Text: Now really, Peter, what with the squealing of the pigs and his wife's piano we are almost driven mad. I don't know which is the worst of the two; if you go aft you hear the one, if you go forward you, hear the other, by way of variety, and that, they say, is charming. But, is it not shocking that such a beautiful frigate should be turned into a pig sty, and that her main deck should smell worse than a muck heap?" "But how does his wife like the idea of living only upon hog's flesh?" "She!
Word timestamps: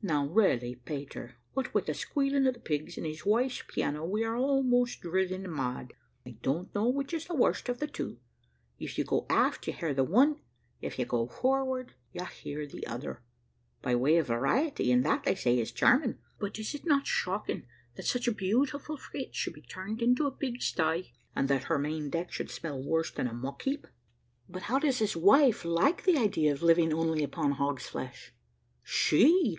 Now 0.00 0.24
really, 0.26 0.76
Peter, 0.76 1.36
what 1.52 1.74
with 1.74 1.84
the 1.84 1.92
squealing 1.92 2.46
of 2.46 2.54
the 2.54 2.60
pigs 2.60 2.96
and 2.96 3.04
his 3.04 3.26
wife's 3.26 3.62
piano 3.68 4.02
we 4.06 4.24
are 4.24 4.34
almost 4.34 5.02
driven 5.02 5.42
mad. 5.54 5.92
I 6.24 6.38
don't 6.40 6.74
know 6.74 6.88
which 6.88 7.12
is 7.12 7.26
the 7.26 7.34
worst 7.34 7.68
of 7.68 7.80
the 7.80 7.86
two; 7.86 8.18
if 8.78 8.96
you 8.96 9.04
go 9.04 9.26
aft 9.28 9.66
you 9.66 9.74
hear 9.74 9.92
the 9.92 10.02
one, 10.02 10.40
if 10.80 10.98
you 10.98 11.04
go 11.04 11.26
forward 11.28 11.92
you, 12.14 12.24
hear 12.24 12.66
the 12.66 12.86
other, 12.86 13.20
by 13.82 13.94
way 13.94 14.16
of 14.16 14.28
variety, 14.28 14.90
and 14.90 15.04
that, 15.04 15.24
they 15.24 15.34
say, 15.34 15.58
is 15.58 15.70
charming. 15.70 16.16
But, 16.38 16.58
is 16.58 16.74
it 16.74 16.86
not 16.86 17.06
shocking 17.06 17.66
that 17.96 18.06
such 18.06 18.26
a 18.26 18.32
beautiful 18.32 18.96
frigate 18.96 19.34
should 19.34 19.52
be 19.52 19.60
turned 19.60 20.00
into 20.00 20.26
a 20.26 20.30
pig 20.30 20.62
sty, 20.62 21.12
and 21.36 21.46
that 21.48 21.64
her 21.64 21.78
main 21.78 22.08
deck 22.08 22.32
should 22.32 22.50
smell 22.50 22.82
worse 22.82 23.10
than 23.10 23.28
a 23.28 23.34
muck 23.34 23.60
heap?" 23.60 23.86
"But 24.48 24.62
how 24.62 24.78
does 24.78 25.00
his 25.00 25.14
wife 25.14 25.62
like 25.62 26.04
the 26.04 26.16
idea 26.16 26.52
of 26.52 26.62
living 26.62 26.90
only 26.94 27.22
upon 27.22 27.50
hog's 27.52 27.86
flesh?" 27.86 28.32
"She! 28.82 29.52